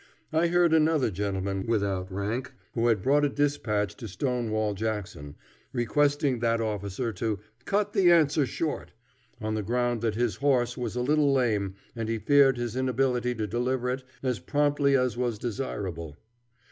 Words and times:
I 0.33 0.47
heard 0.47 0.73
another 0.73 1.11
gentleman 1.11 1.67
without 1.67 2.11
rank, 2.11 2.53
who 2.73 2.87
had 2.87 3.03
brought 3.03 3.23
a 3.23 3.29
dispatch 3.29 3.93
to 3.97 4.07
Stonewall 4.07 4.73
Jackson, 4.73 5.35
request 5.73 6.21
that 6.39 6.59
officer 6.59 7.13
to 7.13 7.37
"cut 7.65 7.93
the 7.93 8.09
answer 8.09 8.47
short," 8.47 8.93
on 9.39 9.53
the 9.53 9.61
ground 9.61 10.01
that 10.01 10.15
his 10.15 10.37
horse 10.37 10.75
was 10.75 10.95
a 10.95 11.01
little 11.01 11.31
lame 11.31 11.75
and 11.95 12.09
he 12.09 12.17
feared 12.17 12.57
his 12.57 12.75
inability 12.75 13.35
to 13.35 13.45
deliver 13.45 13.91
it 13.91 14.03
as 14.23 14.39
promptly 14.39 14.95
as 14.97 15.17
was 15.17 15.37
desirable. 15.37 16.17